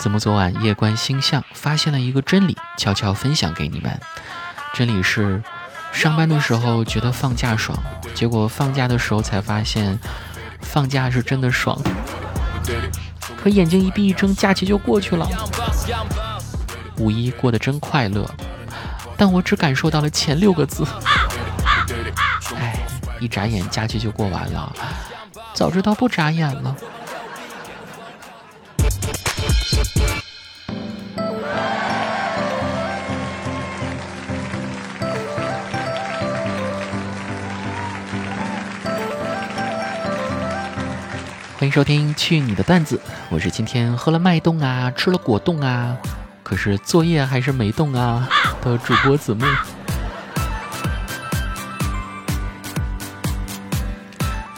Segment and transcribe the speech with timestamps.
[0.00, 4.00] 子木昨晚夜观星象，发现了一个真理，悄悄分享给你们。
[4.72, 5.42] 真理是，
[5.92, 7.78] 上班的时候觉得放假爽，
[8.14, 9.98] 结果放假的时候才发现，
[10.62, 11.78] 放假是真的爽。
[13.36, 15.28] 可眼睛一闭一睁，假期就过去了。
[16.96, 18.26] 五一过得真快乐，
[19.18, 20.82] 但我只感受到了前六个字。
[22.56, 22.74] 哎，
[23.20, 24.72] 一眨眼假期就过完了，
[25.52, 26.74] 早知道不眨眼了。
[41.60, 42.96] 欢迎收听《去你的段子》，
[43.28, 45.94] 我是今天喝了脉动啊，吃了果冻啊，
[46.42, 48.26] 可是作业还是没动啊
[48.62, 49.44] 的主播子木。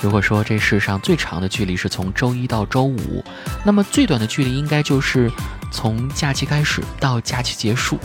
[0.01, 3.25] 如果说这世上最长的距离是从周一到周五，
[3.65, 5.29] 那么最短的距离应该就是
[5.73, 7.99] 从假期开始到假期结束。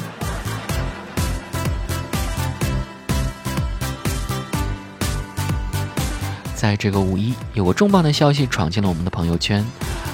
[6.57, 9.63] 在这个五一，有个重磅的消息闯进了我们的朋友圈。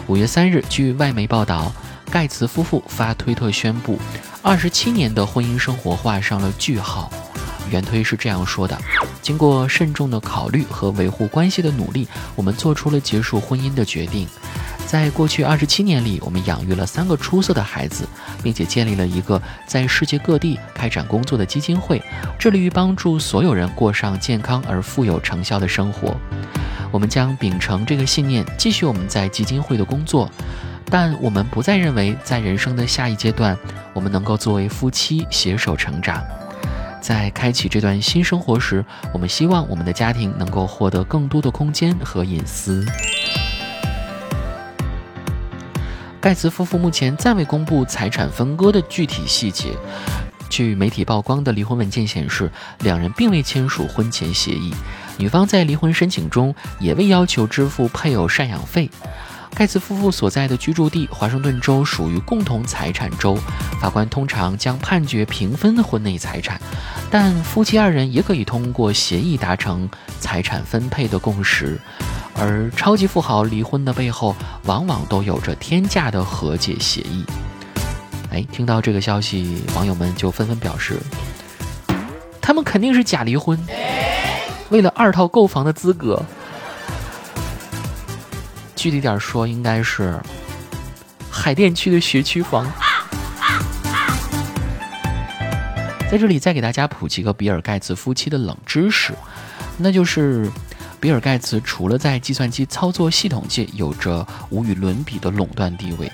[0.08, 1.72] 五月三日，据外媒报道，
[2.12, 3.98] 盖茨夫妇发推特宣布，
[4.42, 7.10] 二十七年的婚姻生活画上了句号。
[7.72, 8.78] 原推是这样说的：
[9.22, 14.28] 经过慎重的考虑和维护关系的努力，我们做出了结束婚姻的决定。
[14.94, 18.08] 在过去二十七年里，我们养育了三个出色的孩子，
[18.44, 22.00] 并且建立了一个在世界各地开展工作的基金会，
[22.38, 26.16] 致力于帮助所有人过上健康而富有成效的生活。
[26.92, 30.30] 我们将秉承这个信念，继续我们在基金会的工作，
[30.92, 33.58] 但我们不再认为在人生的下一阶段，
[33.96, 36.24] 我们能够作为夫妻携手成长。
[37.02, 42.86] 在开启这段新生活时，我们希望我们的家庭能够获得更多的空间和隐私。
[46.24, 49.76] 盖茨夫妇目前暂未公布财产分割的具体细节。
[50.50, 54.74] 据媒体曝光的离婚文件显示，两人并未签署婚前协议。
[55.18, 58.90] 女方在离婚申请中也未要求支付配偶赡养费。
[59.54, 63.38] 盖茨夫妇所在的居住地华盛顿州属于共同财产州，
[63.82, 66.58] 法官通常将判决平分婚内财产，
[67.12, 69.90] 但夫妻二人也可以通过协议达成
[70.22, 71.78] 财产分配的共识。
[72.36, 74.36] 而超级富豪离婚的背后，
[74.66, 77.24] 往往都有着天价的和解协议。
[78.32, 80.98] 哎，听到这个消息，网友们就纷纷表示，
[82.42, 83.58] 他们肯定是假离婚，
[84.70, 86.22] 为了二套购房的资格。
[88.76, 90.20] 具体点说，应该是
[91.30, 92.66] 海淀区的学区房。
[96.12, 99.14] 在这里，再给大家普及个比尔盖茨夫妻的冷知识，
[99.78, 100.52] 那就是。
[101.04, 106.10] 比尔·盖茨除了在计算机操作系统界有着无与伦比的垄断地位，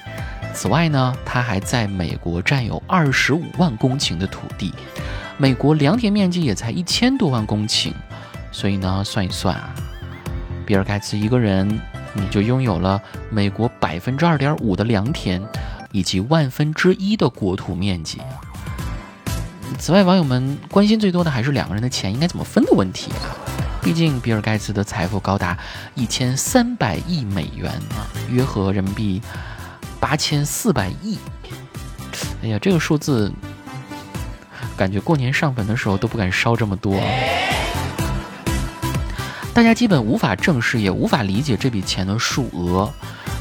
[0.51, 4.73] 此外呢，他还在美国占有二十五万公顷的土地，
[5.37, 7.93] 美国良田面积也才一千多万公顷，
[8.51, 9.75] 所以呢，算一算啊，
[10.65, 11.79] 比尔·盖茨一个人
[12.13, 12.99] 你就拥有了
[13.29, 15.39] 美国百分之二点五的良田，
[15.91, 18.19] 以及万分之一的国土面积。
[19.77, 23.37] 此外，网友们关心最多的还是两个人的钱应该怎么分的问题啊。
[23.81, 25.57] 毕竟，比尔盖茨的财富高达
[25.95, 29.21] 一千三百亿美元啊，约合人民币
[29.99, 31.17] 八千四百亿。
[32.43, 33.31] 哎呀，这个数字，
[34.77, 36.99] 感觉过年上坟的时候都不敢烧这么多。
[39.53, 42.91] 大家基本无法正视，也无法理解这笔钱的数额，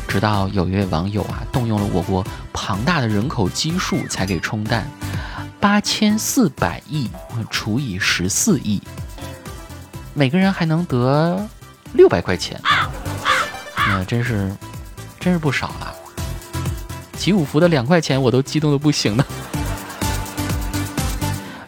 [0.06, 4.88] 直到有一位网友啊，动用了我国庞大的人口基数才给冲淡。
[5.60, 7.10] 八千四百亿
[7.50, 8.80] 除以十四亿。
[10.18, 11.48] 每个人还能得
[11.92, 12.60] 六百块钱，
[13.76, 14.52] 那真是，
[15.20, 15.94] 真是不少了。
[17.12, 19.24] 集五福的两块钱我都激动的不行了。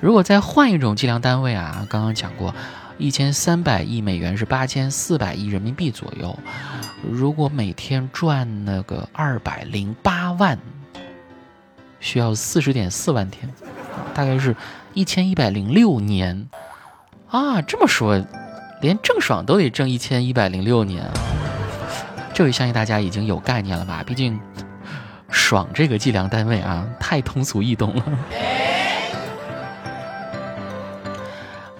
[0.00, 2.52] 如果再换一种计量单位啊，刚刚讲过，
[2.98, 6.36] 一千三百亿美元是八千四百亿人民币左右。
[7.08, 10.58] 如果每天赚那个二百零八万，
[12.00, 13.48] 需要四十点四万天，
[14.12, 14.56] 大概是
[14.92, 16.48] 一千一百零六年。
[17.28, 18.20] 啊，这么说。
[18.80, 21.04] 连郑爽都得挣一千一百零六年，
[22.32, 24.02] 这位相信大家已经有概念了吧？
[24.06, 24.40] 毕竟，
[25.30, 28.02] 爽这个计量单位啊，太通俗易懂了。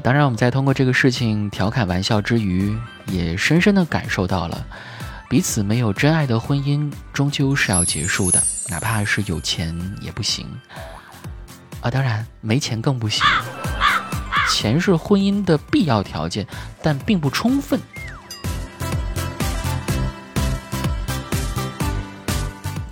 [0.02, 4.66] 当然，我们在通过这个事情调侃玩笑之余，也深深的感受到了，
[5.28, 10.46] 彼此没有真爱的婚姻终究是要结束的，哪怕是有钱也不行。
[11.80, 13.24] 啊，当然没钱更不行。
[14.50, 16.46] 钱是婚姻的必要条件，
[16.82, 17.80] 但并不充分。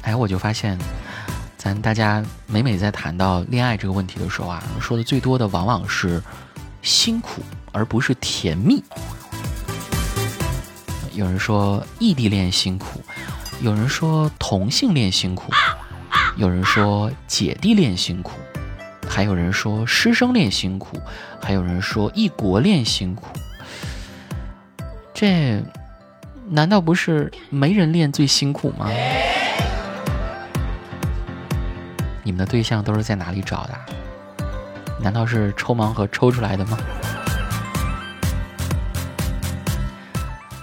[0.02, 0.78] 哎，我就发现，
[1.58, 6.22] 咱大家每每在谈到恋爱这个问题的时候啊，说的最多的往往是
[6.80, 8.82] 辛苦，而不是甜蜜。
[11.12, 13.02] 有人说异地恋辛苦，
[13.60, 15.52] 有人说同性恋辛苦，
[16.36, 18.32] 有人说姐弟恋辛苦，
[19.08, 21.00] 还有人说师生恋辛苦，
[21.40, 23.26] 还有人说异国恋辛苦。
[25.12, 25.60] 这
[26.48, 28.88] 难道不是没人恋最辛苦吗？
[32.22, 33.74] 你们的对象都是在哪里找的？
[35.00, 36.78] 难道是抽盲盒抽出来的吗？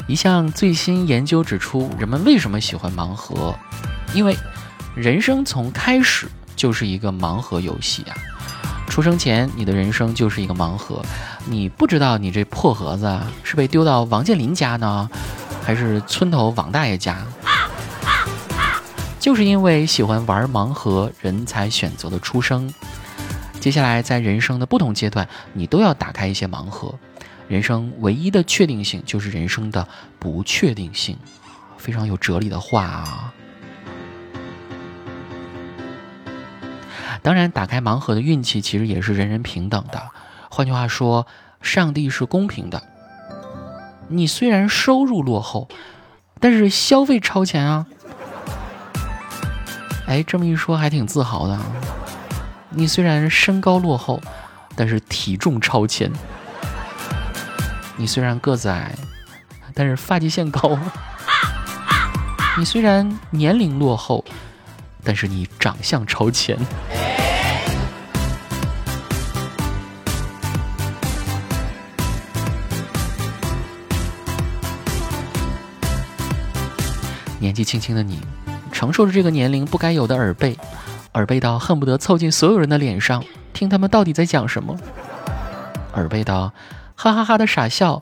[0.08, 3.54] 一项最新研究指出，人们为什么喜欢盲盒？
[4.14, 4.38] 因为
[4.96, 8.16] 人生从开始就是一个盲盒游戏啊！
[8.96, 11.04] 出生前，你的人生就是一个盲盒，
[11.50, 15.10] 你不知道你这破盒子是被丢到王健林家呢，
[15.62, 17.18] 还是村头王大爷家。
[19.20, 22.74] 就是因为喜欢玩盲盒，人才选择了出生。
[23.60, 26.96] 接下来，在人生的不同阶段，你都要打开一些盲盒。
[27.50, 29.86] 人生唯一的确定性就是人生的
[30.20, 31.18] 不确定性，
[31.78, 33.34] 非常有哲理的话啊！
[37.26, 40.00] 当然，打开盲盒的运气其实也是人人平等的。
[40.48, 41.26] 换句话说，
[41.60, 42.84] 上帝是公平的。
[44.08, 45.68] 你虽然收入落后，
[46.40, 47.88] 但是消费超前啊！
[50.06, 51.58] 哎，这么一说还挺自豪的。
[52.70, 54.22] 你虽然身高落后，
[54.76, 56.12] 但是体重超前。
[57.98, 58.94] 你虽然个子矮，
[59.74, 60.78] 但是发际线高。
[62.56, 64.24] 你虽然年龄落后，
[65.04, 66.56] 但是你长相超前。
[77.46, 78.20] 年纪轻轻的你，
[78.72, 80.58] 承受着这个年龄不该有的耳背，
[81.14, 84.76] 耳背到恨不得凑近所有人的脸上，听他们到底在讲什么，
[85.94, 86.52] 耳背到。
[86.96, 88.02] 哈哈哈的傻笑，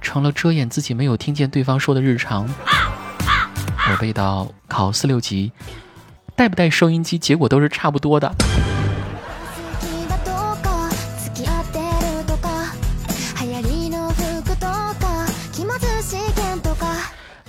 [0.00, 2.48] 成了遮掩自己没有听见对方说的日常。
[3.88, 5.52] 耳背到考四六级，
[6.34, 8.32] 带不带收音机，结果都是差不多的。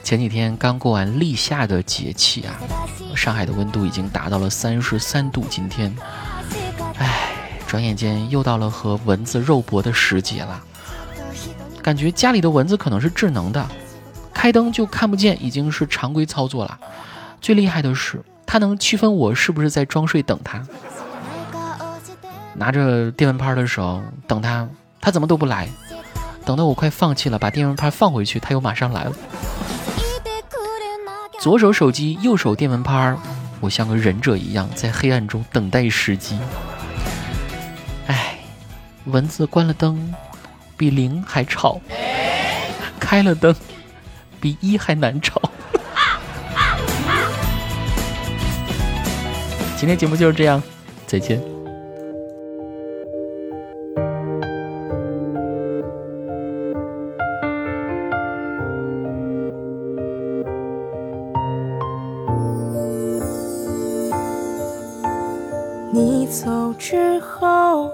[0.09, 2.57] 前几天刚过完立夏的节气啊，
[3.15, 5.45] 上海的温度已经达到了三十三度。
[5.51, 5.95] 今天，
[6.97, 7.31] 唉，
[7.67, 10.63] 转眼间又到了和蚊子肉搏的时节了。
[11.83, 13.63] 感觉家里的蚊子可能是智能的，
[14.33, 16.79] 开灯就看不见，已经是常规操作了。
[17.39, 20.65] 最厉害的是，它能区分我是不是在装睡等它。
[22.55, 24.67] 拿着电蚊拍的时候等它，
[24.99, 25.69] 它怎么都不来。
[26.45, 29.13] 等到我快放弃了，把电蚊拍放回去，它又马上来了。
[31.39, 33.15] 左手手机，右手电蚊拍，
[33.61, 36.37] 我像个忍者一样在黑暗中等待时机。
[38.07, 38.39] 唉，
[39.05, 40.13] 蚊子关了灯。
[40.77, 41.81] 比零还吵，
[43.01, 43.53] 开了灯，
[44.39, 45.41] 比一还难吵。
[49.75, 50.63] 今天节目就是这样，
[51.05, 51.58] 再见。
[66.29, 67.89] 走之后。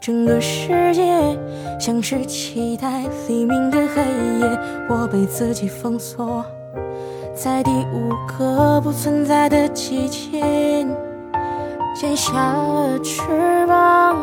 [0.00, 1.38] 整个世界
[1.78, 4.02] 像是期待黎明的黑
[4.40, 4.58] 夜，
[4.90, 6.44] 我被自己封锁
[7.36, 10.40] 在第五个不存在的季节，
[11.94, 13.22] 剪下了翅
[13.68, 14.16] 膀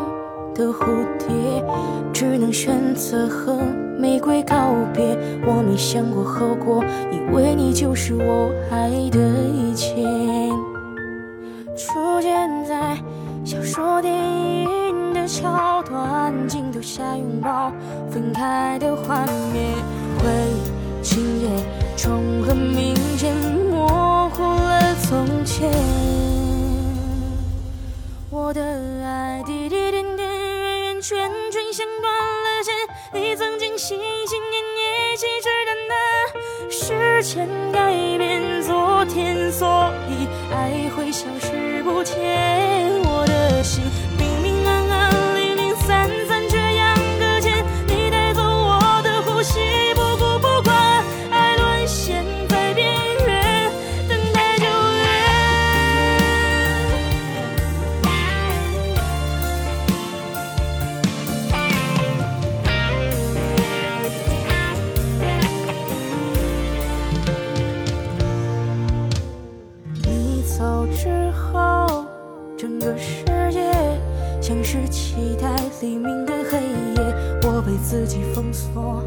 [0.54, 0.84] 的蝴
[1.18, 1.64] 蝶，
[2.12, 3.56] 只能选择和
[3.98, 5.16] 玫瑰告别。
[5.46, 9.94] 我没想过后果，以为你就是我爱的一切，
[15.40, 17.72] 桥段，镜头下拥抱，
[18.10, 19.72] 分开的画面，
[20.18, 21.46] 回忆情节
[21.96, 23.34] 重合，明显
[23.70, 25.72] 模糊了从前。
[28.28, 28.60] 我的
[29.02, 32.74] 爱滴滴点点，圆圆圈圈，像断了线。
[33.14, 43.00] 你曾经心心念念，信誓旦旦，时间改变昨天，所以爱会消失不见。
[43.04, 43.82] 我的心。
[78.10, 79.04] 己封锁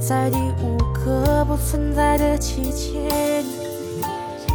[0.00, 3.44] 在第五个不存在的季节。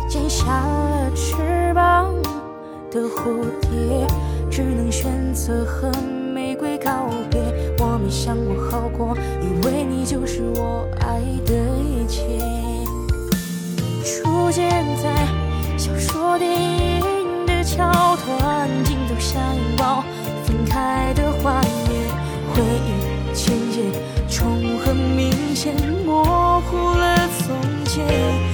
[0.09, 2.11] 剪下了翅膀
[2.89, 4.07] 的蝴蝶，
[4.49, 5.91] 只能选择和
[6.33, 7.39] 玫瑰告别。
[7.77, 12.23] 我没想过好过，以为你就是我爱的一切。
[14.03, 15.27] 出现在
[15.77, 20.03] 小说、电影的桥段，镜头像拥抱
[20.43, 21.68] 分开的画面，
[24.29, 25.73] 重合，明显
[26.05, 27.55] 模糊了从
[27.85, 28.48] 前。